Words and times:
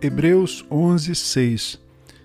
Hebreus 0.00 0.64
11, 0.70 1.12
6 1.14 1.80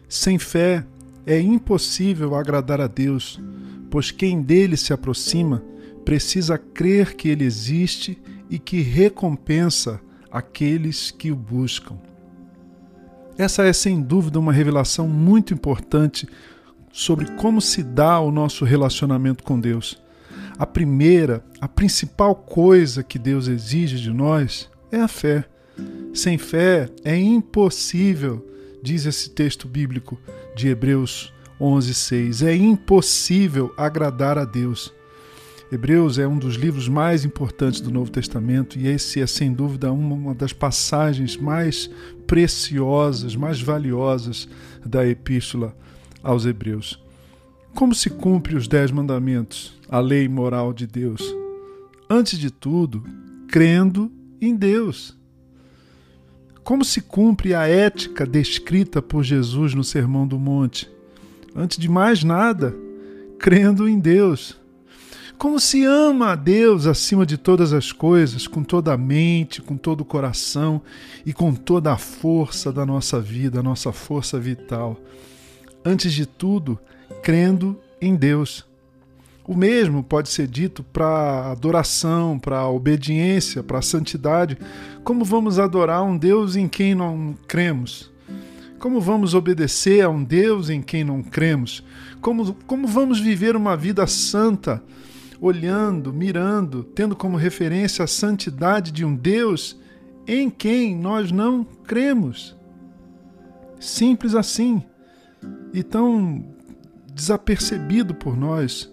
Sem 0.08 0.38
fé 0.38 0.86
é 1.26 1.40
impossível 1.40 2.36
agradar 2.36 2.80
a 2.80 2.86
Deus, 2.86 3.42
pois 3.90 4.12
quem 4.12 4.42
dele 4.42 4.78
se 4.78 4.94
aproxima 4.94 5.64
precisa 6.06 6.58
crer 6.58 7.16
que 7.16 7.30
ele 7.30 7.44
existe 7.44 8.22
e 8.50 8.60
que 8.60 8.82
recompensa 8.82 10.00
aqueles 10.32 11.10
que 11.10 11.32
o 11.32 11.36
buscam. 11.36 11.96
Essa 13.38 13.64
é 13.64 13.74
sem 13.74 14.02
dúvida 14.02 14.38
uma 14.38 14.54
revelação 14.54 15.08
muito 15.08 15.54
importante 15.54 16.28
sobre 16.92 17.32
como 17.32 17.60
se 17.60 17.82
dá 17.82 18.20
o 18.20 18.32
nosso 18.32 18.64
relacionamento 18.66 19.44
com 19.44 19.60
Deus. 19.60 20.00
A 20.60 20.68
primeira, 20.68 21.44
a 21.60 21.68
principal 21.68 22.36
coisa 22.36 23.02
que 23.02 23.18
Deus 23.18 23.48
exige 23.48 23.98
de 23.98 24.12
nós 24.12 24.70
é 24.92 25.00
a 25.00 25.08
fé. 25.08 25.46
Sem 26.14 26.38
fé 26.38 26.92
é 27.04 27.18
impossível, 27.18 28.48
diz 28.84 29.08
esse 29.08 29.32
texto 29.32 29.68
bíblico 29.68 30.20
de 30.56 30.68
Hebreus 30.68 31.34
11:6. 31.60 32.44
É 32.44 32.56
impossível 32.56 33.74
agradar 33.76 34.38
a 34.38 34.46
Deus. 34.46 34.94
Hebreus 35.72 36.20
é 36.20 36.28
um 36.28 36.38
dos 36.38 36.54
livros 36.54 36.88
mais 36.88 37.26
importantes 37.26 37.82
do 37.82 37.90
Novo 37.90 38.12
Testamento 38.12 38.78
e 38.78 38.86
esse 38.86 39.22
é 39.22 39.26
sem 39.26 39.52
dúvida 39.52 39.92
uma 39.92 40.36
das 40.36 40.54
passagens 40.54 41.36
mais 41.36 41.90
preciosas, 42.28 43.36
mais 43.36 43.60
valiosas 43.60 44.48
da 44.86 45.08
epístola 45.08 45.76
aos 46.22 46.46
Hebreus. 46.46 47.02
Como 47.74 47.96
se 47.96 48.12
cumpre 48.12 48.56
os 48.56 48.68
dez 48.68 48.92
mandamentos, 48.92 49.74
a 49.90 50.00
lei 50.00 50.30
moral 50.30 50.74
de 50.74 50.86
Deus? 50.86 51.24
Antes 52.08 52.38
de 52.38 52.52
tudo, 52.52 53.04
crendo 53.48 54.12
em 54.40 54.56
Deus. 54.56 55.18
Como 56.64 56.86
se 56.86 57.02
cumpre 57.02 57.54
a 57.54 57.68
ética 57.68 58.26
descrita 58.26 59.02
por 59.02 59.22
Jesus 59.22 59.74
no 59.74 59.84
Sermão 59.84 60.26
do 60.26 60.40
Monte? 60.40 60.90
Antes 61.54 61.78
de 61.78 61.90
mais 61.90 62.24
nada, 62.24 62.74
crendo 63.38 63.88
em 63.88 64.00
Deus. 64.00 64.58
Como 65.38 65.60
se 65.60 65.84
ama 65.84 66.32
a 66.32 66.36
Deus 66.36 66.88
acima 66.88 67.26
de 67.26 67.38
todas 67.38 67.74
as 67.74 67.92
coisas, 67.92 68.48
com 68.48 68.64
toda 68.64 68.94
a 68.94 68.98
mente, 68.98 69.62
com 69.62 69.76
todo 69.76 70.02
o 70.02 70.06
coração 70.06 70.82
e 71.26 71.34
com 71.34 71.54
toda 71.54 71.92
a 71.92 71.98
força 71.98 72.72
da 72.72 72.86
nossa 72.86 73.20
vida, 73.20 73.60
a 73.60 73.64
nossa 73.64 73.92
força 73.92 74.40
vital. 74.40 74.98
Antes 75.84 76.14
de 76.14 76.26
tudo, 76.26 76.80
crendo 77.22 77.78
em 78.00 78.16
Deus. 78.16 78.66
O 79.46 79.56
mesmo 79.56 80.04
pode 80.04 80.30
ser 80.30 80.48
dito 80.48 80.84
para 80.84 81.52
adoração, 81.52 82.40
para 82.40 82.68
obediência, 82.68 83.62
para 83.62 83.82
santidade. 83.82 84.58
Como 85.04 85.26
vamos 85.26 85.60
adorar 85.60 86.04
um 86.04 86.18
Deus 86.18 86.56
em 86.56 86.68
quem 86.68 86.96
não 86.96 87.36
cremos? 87.48 88.12
Como 88.80 89.02
vamos 89.02 89.34
obedecer 89.34 90.04
a 90.04 90.10
um 90.10 90.24
Deus 90.24 90.70
em 90.70 90.82
quem 90.82 91.04
não 91.04 91.22
cremos? 91.22 91.84
Como, 92.22 92.54
como 92.66 92.88
vamos 92.88 93.20
viver 93.20 93.56
uma 93.56 93.76
vida 93.76 94.08
santa? 94.08 94.82
olhando, 95.46 96.14
mirando, 96.14 96.86
tendo 96.86 97.18
como 97.18 97.36
referência 97.36 98.06
a 98.06 98.08
santidade 98.08 98.94
de 98.94 99.04
um 99.04 99.14
Deus 99.14 99.78
em 100.26 100.50
quem 100.50 100.96
nós 100.96 101.34
não 101.34 101.66
cremos. 101.66 102.56
Simples 103.78 104.36
assim 104.36 104.82
e 105.74 105.84
tão 105.84 106.46
desapercebido 107.14 108.16
por 108.16 108.38
nós. 108.38 108.90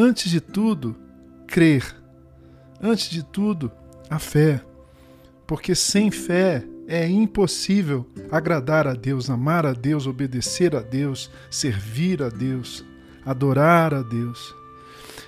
Antes 0.00 0.30
de 0.30 0.40
tudo, 0.40 0.94
crer. 1.44 1.84
Antes 2.80 3.10
de 3.10 3.24
tudo, 3.24 3.68
a 4.08 4.20
fé. 4.20 4.62
Porque 5.44 5.74
sem 5.74 6.08
fé 6.08 6.64
é 6.86 7.08
impossível 7.08 8.06
agradar 8.30 8.86
a 8.86 8.94
Deus, 8.94 9.28
amar 9.28 9.66
a 9.66 9.72
Deus, 9.72 10.06
obedecer 10.06 10.76
a 10.76 10.80
Deus, 10.80 11.28
servir 11.50 12.22
a 12.22 12.28
Deus, 12.28 12.84
adorar 13.26 13.92
a 13.92 14.00
Deus. 14.00 14.54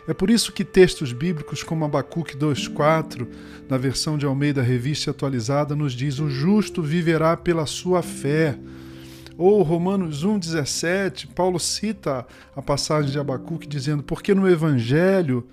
É 0.06 0.14
por 0.14 0.30
isso 0.30 0.53
que 0.53 0.64
textos 0.64 1.12
bíblicos 1.12 1.64
como 1.64 1.84
Abacuque 1.84 2.36
2,4, 2.36 3.26
na 3.69 3.76
versão 3.76 4.16
de 4.16 4.25
Almeida 4.25 4.62
Revista 4.62 5.10
Atualizada, 5.10 5.75
nos 5.75 5.94
diz: 5.94 6.20
O 6.20 6.30
justo 6.30 6.80
viverá 6.80 7.36
pela 7.36 7.66
sua 7.66 8.03
fé. 8.03 8.56
Ou 9.40 9.62
Romanos 9.62 10.22
1,17, 10.22 11.28
Paulo 11.34 11.58
cita 11.58 12.26
a 12.54 12.60
passagem 12.60 13.10
de 13.10 13.18
Abacuque 13.18 13.66
dizendo: 13.66 14.02
Porque 14.02 14.34
no 14.34 14.46
Evangelho 14.46 15.48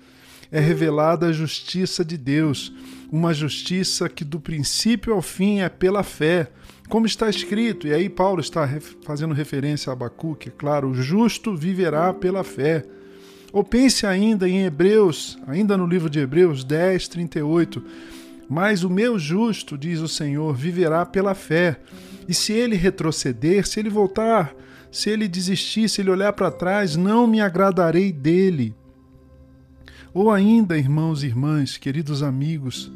é 0.52 0.60
revelada 0.60 1.28
a 1.28 1.32
justiça 1.32 2.04
de 2.04 2.18
Deus, 2.18 2.70
uma 3.10 3.32
justiça 3.32 4.06
que 4.06 4.26
do 4.26 4.38
princípio 4.38 5.14
ao 5.14 5.22
fim 5.22 5.60
é 5.60 5.70
pela 5.70 6.02
fé, 6.02 6.50
como 6.90 7.06
está 7.06 7.30
escrito, 7.30 7.86
e 7.86 7.94
aí 7.94 8.10
Paulo 8.10 8.42
está 8.42 8.68
fazendo 9.06 9.32
referência 9.32 9.88
a 9.88 9.94
Abacuque, 9.94 10.50
é 10.50 10.52
claro, 10.52 10.90
o 10.90 10.94
justo 10.94 11.56
viverá 11.56 12.12
pela 12.12 12.44
fé. 12.44 12.84
Ou 13.50 13.64
pense 13.64 14.06
ainda 14.06 14.46
em 14.46 14.66
Hebreus, 14.66 15.38
ainda 15.46 15.78
no 15.78 15.86
livro 15.86 16.10
de 16.10 16.18
Hebreus 16.18 16.62
10, 16.62 17.08
38. 17.08 17.82
Mas 18.48 18.82
o 18.82 18.88
meu 18.88 19.18
justo, 19.18 19.76
diz 19.76 20.00
o 20.00 20.08
Senhor, 20.08 20.54
viverá 20.54 21.04
pela 21.04 21.34
fé. 21.34 21.78
E 22.26 22.32
se 22.32 22.52
ele 22.52 22.76
retroceder, 22.76 23.66
se 23.66 23.78
ele 23.78 23.90
voltar, 23.90 24.54
se 24.90 25.10
ele 25.10 25.28
desistir, 25.28 25.88
se 25.88 26.00
ele 26.00 26.10
olhar 26.10 26.32
para 26.32 26.50
trás, 26.50 26.96
não 26.96 27.26
me 27.26 27.40
agradarei 27.40 28.10
dele. 28.10 28.74
Ou 30.14 30.30
ainda, 30.30 30.78
irmãos 30.78 31.22
e 31.22 31.26
irmãs, 31.26 31.76
queridos 31.76 32.22
amigos 32.22 32.90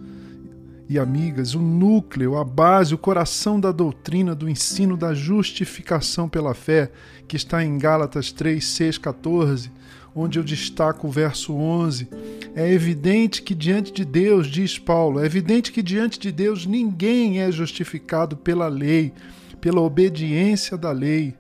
e 0.89 0.99
amigas, 0.99 1.55
o 1.55 1.61
núcleo, 1.61 2.37
a 2.37 2.45
base, 2.45 2.95
o 2.95 2.99
coração 2.99 3.61
da 3.61 3.71
doutrina 3.71 4.35
do 4.35 4.49
ensino 4.49 4.97
da 4.97 5.15
justificação 5.15 6.29
pela 6.29 6.55
fé, 6.55 6.91
que 7.29 7.37
está 7.37 7.63
em 7.63 7.79
Gálatas 7.79 8.33
3, 8.33 8.65
6, 8.65 8.99
14 8.99 9.71
onde 10.15 10.39
eu 10.39 10.45
destaco 10.45 11.07
o 11.07 11.11
verso 11.11 11.55
11. 11.55 12.09
É 12.55 12.71
evidente 12.71 13.43
que 13.43 13.55
diante 13.55 13.93
de 13.93 14.05
Deus, 14.05 14.47
diz 14.47 14.79
Paulo, 14.79 15.21
é 15.21 15.27
evidente 15.27 15.73
que 15.73 15.83
diante 15.83 16.19
de 16.19 16.31
Deus 16.31 16.67
ninguém 16.67 17.41
é 17.41 17.51
justificado 17.51 18.37
pela 18.37 18.69
lei, 18.69 19.13
pela 19.61 19.81
obediência 19.81 20.77
da 20.77 20.93
lei, 20.93 21.35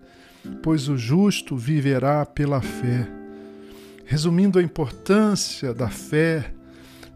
pois 0.62 0.88
o 0.88 0.96
justo 0.96 1.56
viverá 1.56 2.24
pela 2.24 2.60
fé. 2.60 3.08
Resumindo 4.04 4.58
a 4.58 4.62
importância 4.62 5.72
da 5.72 5.88
fé, 5.88 6.52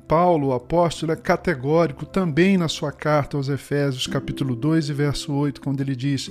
Paulo, 0.06 0.49
o 0.49 0.53
apóstolo, 0.53 1.11
é 1.11 1.17
categórico 1.17 2.06
também 2.06 2.56
na 2.56 2.69
sua 2.69 2.93
carta 2.93 3.37
aos 3.37 3.49
Efésios, 3.49 4.06
capítulo 4.06 4.55
2 4.55 4.88
e 4.88 4.93
verso 4.93 5.33
8, 5.33 5.61
quando 5.61 5.81
ele 5.81 5.97
diz: 5.97 6.31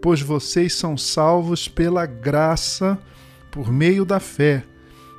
Pois 0.00 0.20
vocês 0.20 0.74
são 0.74 0.96
salvos 0.96 1.66
pela 1.66 2.06
graça 2.06 2.96
por 3.56 3.72
meio 3.72 4.04
da 4.04 4.20
fé. 4.20 4.62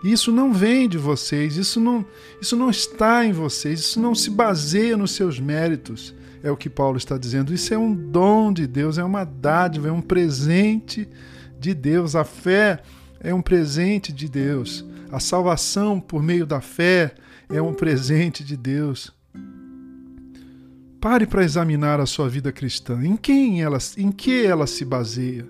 Isso 0.03 0.31
não 0.31 0.53
vem 0.53 0.87
de 0.87 0.95
vocês, 0.95 1.57
isso 1.57 1.79
não, 1.79 2.05
isso 2.39 2.55
não 2.55 2.69
está 2.69 3.25
em 3.25 3.31
vocês, 3.31 3.79
isso 3.79 3.99
não 3.99 4.13
se 4.13 4.29
baseia 4.29 4.95
nos 4.95 5.09
seus 5.09 5.39
méritos. 5.39 6.13
É 6.43 6.51
o 6.51 6.55
que 6.55 6.69
Paulo 6.69 6.97
está 6.97 7.17
dizendo. 7.17 7.51
Isso 7.51 7.73
é 7.73 7.77
um 7.79 7.95
dom 7.95 8.53
de 8.53 8.67
Deus, 8.67 8.99
é 8.99 9.03
uma 9.03 9.23
dádiva, 9.23 9.87
é 9.87 9.91
um 9.91 10.03
presente 10.03 11.09
de 11.59 11.73
Deus. 11.73 12.15
A 12.15 12.23
fé 12.23 12.83
é 13.19 13.33
um 13.33 13.41
presente 13.41 14.13
de 14.13 14.29
Deus. 14.29 14.85
A 15.11 15.19
salvação 15.19 15.99
por 15.99 16.21
meio 16.21 16.45
da 16.45 16.61
fé 16.61 17.15
é 17.49 17.59
um 17.59 17.73
presente 17.73 18.43
de 18.43 18.55
Deus. 18.55 19.11
Pare 21.01 21.25
para 21.25 21.43
examinar 21.43 21.99
a 21.99 22.05
sua 22.05 22.29
vida 22.29 22.51
cristã. 22.51 23.03
Em 23.03 23.17
quem 23.17 23.63
ela, 23.63 23.79
em 23.97 24.11
que 24.11 24.45
ela 24.45 24.67
se 24.67 24.85
baseia? 24.85 25.47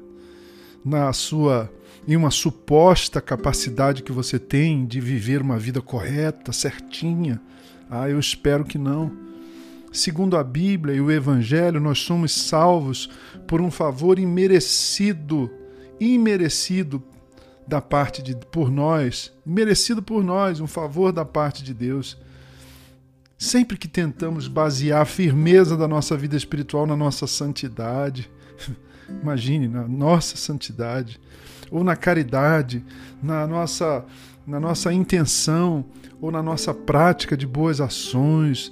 Na 0.86 1.12
sua 1.12 1.70
em 2.08 2.16
uma 2.16 2.32
suposta 2.32 3.20
capacidade 3.20 4.02
que 4.02 4.14
você 4.14 4.40
tem 4.40 4.86
de 4.86 5.02
viver 5.02 5.42
uma 5.42 5.60
vida 5.60 5.82
correta, 5.82 6.54
certinha. 6.54 7.42
Ah, 7.90 8.10
eu 8.10 8.18
espero 8.18 8.64
que 8.64 8.78
não. 8.78 9.12
Segundo 9.92 10.38
a 10.38 10.44
Bíblia 10.44 10.96
e 10.96 11.02
o 11.02 11.12
Evangelho, 11.12 11.82
nós 11.82 12.00
somos 12.00 12.32
salvos 12.32 13.10
por 13.46 13.60
um 13.60 13.70
favor 13.70 14.20
imerecido, 14.20 15.52
imerecido 16.00 17.04
da 17.68 17.82
parte 17.82 18.22
de 18.22 18.36
por 18.36 18.72
nós, 18.72 19.34
merecido 19.46 20.02
por 20.02 20.24
nós, 20.24 20.62
um 20.62 20.68
favor 20.68 21.12
da 21.12 21.26
parte 21.26 21.62
de 21.62 21.74
Deus. 21.74 22.18
Sempre 23.38 23.78
que 23.78 23.88
tentamos 23.88 24.48
basear 24.48 25.02
a 25.02 25.06
firmeza 25.06 25.76
da 25.76 25.88
nossa 25.88 26.16
vida 26.16 26.38
espiritual 26.38 26.88
na 26.88 26.96
nossa 26.96 27.28
santidade, 27.28 28.30
imagine, 29.22 29.68
na 29.68 29.86
nossa 29.86 30.38
santidade, 30.38 31.20
ou 31.72 31.84
na 31.84 31.96
caridade, 31.96 32.84
na 33.22 33.46
nossa, 33.48 34.06
na 34.46 34.60
nossa 34.60 34.94
intenção 34.94 35.86
ou 36.22 36.32
na 36.32 36.42
nossa 36.42 36.74
prática 36.74 37.36
de 37.38 37.46
boas 37.46 37.80
ações, 37.80 38.72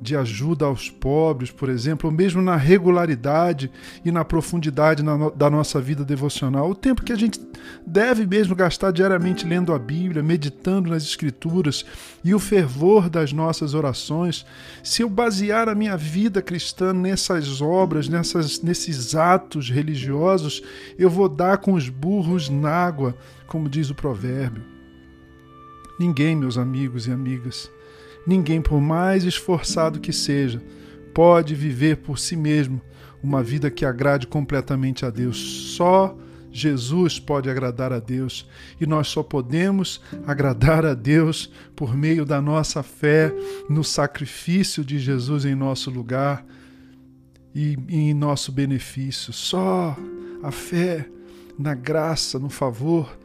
de 0.00 0.16
ajuda 0.16 0.66
aos 0.66 0.90
pobres, 0.90 1.50
por 1.50 1.68
exemplo, 1.68 2.10
ou 2.10 2.14
mesmo 2.14 2.42
na 2.42 2.56
regularidade 2.56 3.70
e 4.04 4.12
na 4.12 4.24
profundidade 4.24 5.02
na 5.02 5.16
no, 5.16 5.30
da 5.30 5.48
nossa 5.48 5.80
vida 5.80 6.04
devocional. 6.04 6.70
O 6.70 6.74
tempo 6.74 7.02
que 7.02 7.12
a 7.12 7.16
gente 7.16 7.40
deve 7.86 8.26
mesmo 8.26 8.54
gastar 8.54 8.90
diariamente 8.90 9.46
lendo 9.46 9.72
a 9.72 9.78
Bíblia, 9.78 10.22
meditando 10.22 10.90
nas 10.90 11.02
Escrituras 11.02 11.84
e 12.22 12.34
o 12.34 12.38
fervor 12.38 13.08
das 13.08 13.32
nossas 13.32 13.74
orações. 13.74 14.44
Se 14.82 15.02
eu 15.02 15.08
basear 15.08 15.68
a 15.68 15.74
minha 15.74 15.96
vida 15.96 16.42
cristã 16.42 16.92
nessas 16.92 17.60
obras, 17.60 18.08
nessas, 18.08 18.60
nesses 18.60 19.14
atos 19.14 19.70
religiosos, 19.70 20.62
eu 20.98 21.08
vou 21.08 21.28
dar 21.28 21.58
com 21.58 21.72
os 21.72 21.88
burros 21.88 22.48
na 22.48 22.70
água, 22.70 23.16
como 23.46 23.68
diz 23.68 23.90
o 23.90 23.94
provérbio. 23.94 24.62
Ninguém, 25.98 26.36
meus 26.36 26.58
amigos 26.58 27.06
e 27.06 27.10
amigas, 27.10 27.70
Ninguém, 28.26 28.60
por 28.60 28.80
mais 28.80 29.24
esforçado 29.24 30.00
que 30.00 30.12
seja, 30.12 30.60
pode 31.14 31.54
viver 31.54 31.98
por 31.98 32.18
si 32.18 32.36
mesmo 32.36 32.80
uma 33.22 33.42
vida 33.42 33.70
que 33.70 33.84
agrade 33.84 34.26
completamente 34.26 35.04
a 35.04 35.10
Deus. 35.10 35.38
Só 35.76 36.16
Jesus 36.50 37.18
pode 37.18 37.50
agradar 37.50 37.92
a 37.92 38.00
Deus 38.00 38.48
e 38.80 38.86
nós 38.86 39.08
só 39.08 39.22
podemos 39.22 40.00
agradar 40.26 40.86
a 40.86 40.94
Deus 40.94 41.52
por 41.74 41.94
meio 41.94 42.24
da 42.24 42.40
nossa 42.40 42.82
fé 42.82 43.32
no 43.68 43.84
sacrifício 43.84 44.84
de 44.84 44.98
Jesus 44.98 45.44
em 45.44 45.54
nosso 45.54 45.90
lugar 45.90 46.44
e, 47.54 47.76
em 47.88 48.14
nosso 48.14 48.50
benefício. 48.50 49.32
Só 49.32 49.96
a 50.42 50.50
fé 50.50 51.06
na 51.58 51.74
graça, 51.74 52.38
no 52.38 52.48
favor 52.48 53.18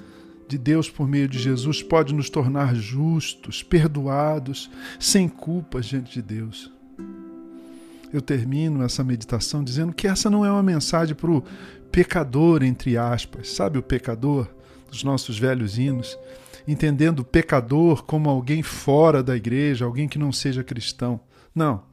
de 0.52 0.58
Deus 0.58 0.90
por 0.90 1.08
meio 1.08 1.30
de 1.30 1.40
Jesus 1.40 1.82
pode 1.82 2.14
nos 2.14 2.30
tornar 2.30 2.76
justos, 2.76 3.64
perdoados, 3.64 4.70
sem 5.00 5.30
culpas 5.30 5.86
diante 5.86 6.14
de 6.14 6.22
Deus. 6.22 6.70
Eu 8.12 8.22
termino 8.22 8.84
essa 8.84 9.02
meditação 9.02 9.64
dizendo 9.64 9.94
que 9.94 10.08
essa 10.08 10.30
não 10.30 10.46
é 10.46 10.52
uma 10.52 10.62
mensagem 10.62 11.16
para 11.16 11.32
o 11.32 11.42
pecador, 11.90 12.64
entre 12.64 12.98
aspas. 12.98 13.48
Sabe 13.48 13.78
o 13.78 13.84
pecador 13.84 14.50
dos 14.90 15.06
nossos 15.06 15.40
velhos 15.40 15.78
hinos? 15.78 16.20
Entendendo 16.68 17.20
o 17.20 17.26
pecador 17.26 18.04
como 18.04 18.30
alguém 18.30 18.62
fora 18.62 19.24
da 19.24 19.38
igreja, 19.38 19.86
alguém 19.86 20.10
que 20.10 20.20
não 20.20 20.34
seja 20.34 20.66
cristão. 20.66 21.22
Não. 21.56 21.84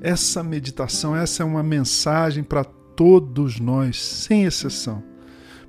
Essa 0.00 0.44
meditação, 0.44 1.16
essa 1.16 1.42
é 1.42 1.46
uma 1.46 1.64
mensagem 1.64 2.44
para 2.44 2.62
todos 2.62 3.58
nós, 3.58 4.00
sem 4.00 4.44
exceção 4.44 5.15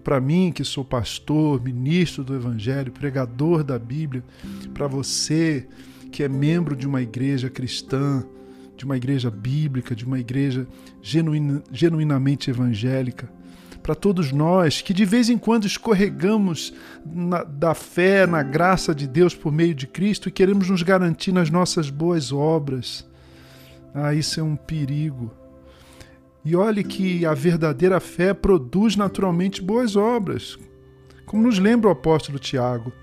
para 0.08 0.22
mim, 0.22 0.54
que 0.54 0.64
sou 0.64 0.86
pastor, 0.86 1.62
ministro 1.62 2.24
do 2.24 2.34
Evangelho, 2.34 2.94
pregador 2.94 3.62
da 3.62 3.78
Bíblia, 3.78 4.24
para 4.74 4.88
você, 4.88 5.68
que 6.14 6.24
é 6.24 6.30
membro 6.30 6.78
de 6.78 6.88
uma 6.88 7.02
igreja 7.02 7.50
cristã, 7.50 8.24
de 8.78 8.86
uma 8.86 8.96
igreja 8.96 9.30
bíblica, 9.30 9.94
de 9.94 10.06
uma 10.06 10.18
igreja 10.18 10.66
genuína, 11.02 11.62
genuinamente 11.74 12.50
evangélica, 12.50 13.30
para 13.84 13.94
todos 13.94 14.32
nós 14.32 14.82
que 14.82 14.94
de 14.94 15.04
vez 15.04 15.30
em 15.30 15.38
quando 15.38 15.68
escorregamos 15.68 16.74
na, 17.06 17.44
da 17.44 17.74
fé, 17.74 18.26
na 18.26 18.42
graça 18.42 18.96
de 18.96 19.08
Deus 19.08 19.36
por 19.36 19.52
meio 19.52 19.76
de 19.76 19.88
Cristo 19.88 20.30
e 20.30 20.32
queremos 20.32 20.70
nos 20.70 20.84
garantir 20.84 21.34
nas 21.34 21.50
nossas 21.50 21.90
boas 21.90 22.32
obras. 22.32 23.06
Ah, 23.94 24.14
isso 24.14 24.40
é 24.40 24.44
um 24.44 24.56
perigo. 24.56 25.34
E 26.48 26.56
olhe 26.56 26.82
que 26.82 27.26
a 27.26 27.34
verdadeira 27.34 28.00
fé 28.00 28.34
produz 28.34 28.96
naturalmente 28.96 29.62
boas 29.62 29.98
obras. 29.98 30.58
Como 31.26 31.44
nos 31.44 31.60
lembra 31.60 31.90
o 31.90 31.92
apóstolo 31.92 32.40
Tiago, 32.40 32.94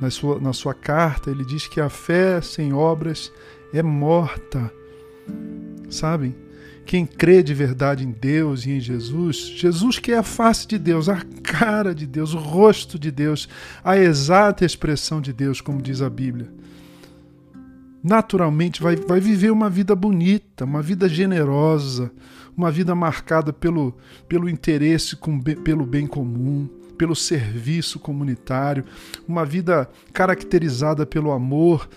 na 0.00 0.08
sua, 0.08 0.38
na 0.38 0.52
sua 0.52 0.72
carta, 0.72 1.28
ele 1.28 1.44
diz 1.44 1.66
que 1.66 1.80
a 1.80 1.88
fé 1.88 2.40
sem 2.40 2.72
obras 2.72 3.32
é 3.74 3.82
morta. 3.82 4.72
Sabem? 5.90 6.32
Quem 6.86 7.04
crê 7.04 7.42
de 7.42 7.52
verdade 7.52 8.06
em 8.06 8.12
Deus 8.12 8.66
e 8.66 8.70
em 8.70 8.78
Jesus, 8.78 9.48
Jesus 9.48 9.98
que 9.98 10.12
é 10.12 10.18
a 10.18 10.22
face 10.22 10.68
de 10.68 10.78
Deus, 10.78 11.08
a 11.08 11.22
cara 11.42 11.92
de 11.92 12.06
Deus, 12.06 12.34
o 12.34 12.38
rosto 12.38 13.00
de 13.00 13.10
Deus, 13.10 13.48
a 13.82 13.98
exata 13.98 14.64
expressão 14.64 15.20
de 15.20 15.32
Deus, 15.32 15.60
como 15.60 15.82
diz 15.82 16.00
a 16.00 16.08
Bíblia, 16.08 16.48
naturalmente 18.02 18.82
vai, 18.82 18.96
vai 18.96 19.20
viver 19.20 19.50
uma 19.50 19.70
vida 19.70 19.94
bonita, 19.94 20.64
uma 20.64 20.82
vida 20.82 21.08
generosa, 21.08 22.10
uma 22.56 22.70
vida 22.70 22.94
marcada 22.94 23.52
pelo, 23.52 23.96
pelo 24.28 24.48
interesse 24.48 25.16
com, 25.16 25.40
pelo 25.40 25.86
bem 25.86 26.06
comum, 26.06 26.68
pelo 26.98 27.14
serviço 27.14 27.98
comunitário, 27.98 28.84
uma 29.26 29.44
vida 29.44 29.88
caracterizada 30.12 31.06
pelo 31.06 31.30
amor 31.32 31.88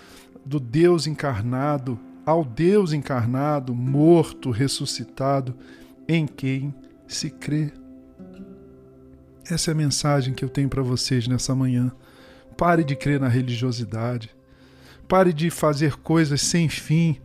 do 0.44 0.60
Deus 0.60 1.06
encarnado, 1.06 1.98
ao 2.24 2.44
Deus 2.44 2.92
encarnado, 2.92 3.74
morto, 3.74 4.50
ressuscitado, 4.50 5.54
em 6.08 6.26
quem 6.26 6.74
se 7.06 7.30
crê. 7.30 7.72
Essa 9.48 9.70
é 9.70 9.72
a 9.72 9.76
mensagem 9.76 10.34
que 10.34 10.44
eu 10.44 10.48
tenho 10.48 10.68
para 10.68 10.82
vocês 10.82 11.28
nessa 11.28 11.54
manhã. 11.54 11.92
Pare 12.56 12.82
de 12.82 12.96
crer 12.96 13.20
na 13.20 13.28
religiosidade. 13.28 14.35
Pare 15.08 15.32
de 15.32 15.50
fazer 15.50 15.96
coisas 15.96 16.40
sem 16.42 16.68
fim 16.68 17.18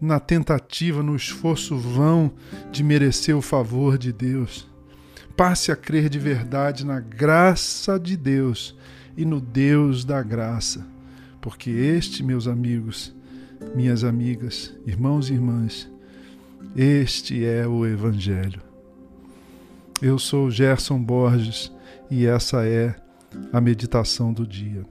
na 0.00 0.18
tentativa, 0.18 1.02
no 1.02 1.14
esforço 1.14 1.76
vão 1.76 2.32
de 2.72 2.82
merecer 2.82 3.36
o 3.36 3.40
favor 3.40 3.96
de 3.96 4.12
Deus. 4.12 4.68
Passe 5.36 5.70
a 5.70 5.76
crer 5.76 6.08
de 6.08 6.18
verdade 6.18 6.84
na 6.84 6.98
graça 7.00 7.98
de 7.98 8.16
Deus 8.16 8.76
e 9.16 9.24
no 9.24 9.40
Deus 9.40 10.04
da 10.04 10.22
graça, 10.22 10.86
porque 11.40 11.70
este, 11.70 12.22
meus 12.22 12.48
amigos, 12.48 13.14
minhas 13.74 14.02
amigas, 14.02 14.74
irmãos 14.84 15.30
e 15.30 15.34
irmãs, 15.34 15.88
este 16.76 17.44
é 17.44 17.66
o 17.66 17.86
Evangelho. 17.86 18.60
Eu 20.00 20.18
sou 20.18 20.50
Gerson 20.50 21.00
Borges 21.00 21.70
e 22.10 22.26
essa 22.26 22.66
é 22.66 22.96
a 23.52 23.60
meditação 23.60 24.32
do 24.32 24.44
dia. 24.44 24.84